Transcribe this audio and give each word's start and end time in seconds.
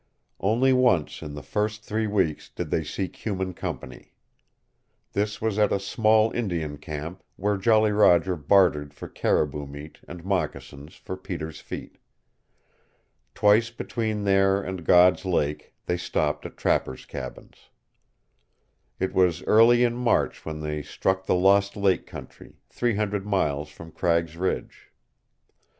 Only 0.39 0.73
once 0.73 1.21
in 1.21 1.35
the 1.35 1.43
first 1.43 1.83
three 1.85 2.07
weeks 2.07 2.49
did 2.49 2.71
they 2.71 2.83
seek 2.83 3.17
human 3.17 3.53
company. 3.53 4.15
This 5.13 5.39
was 5.39 5.59
at 5.59 5.71
a 5.71 5.79
small 5.79 6.31
Indian 6.31 6.79
camp 6.79 7.21
where 7.35 7.55
Jolly 7.55 7.91
Roger 7.91 8.35
bartered 8.35 8.95
for 8.95 9.07
caribou 9.07 9.67
meat 9.67 9.99
and 10.07 10.25
moccasins 10.25 10.95
for 10.95 11.15
Peter's 11.15 11.59
feet. 11.61 11.99
Twice 13.35 13.69
between 13.69 14.23
there 14.23 14.59
and 14.59 14.85
God's 14.85 15.23
Lake 15.23 15.71
they 15.85 15.97
stopped 15.97 16.47
at 16.47 16.57
trappers' 16.57 17.05
cabins. 17.05 17.69
It 18.99 19.13
was 19.13 19.43
early 19.43 19.83
in 19.83 19.93
March 19.95 20.43
when 20.47 20.61
they 20.61 20.81
struck 20.81 21.27
the 21.27 21.35
Lost 21.35 21.75
Lake 21.75 22.07
country, 22.07 22.55
three 22.71 22.95
hundred 22.95 23.23
miles 23.27 23.69
from 23.69 23.91
Cragg's 23.91 24.35
Ridge. 24.35 24.89